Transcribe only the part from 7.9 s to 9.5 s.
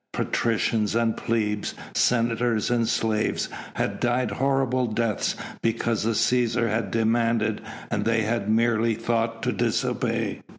and they had merely thought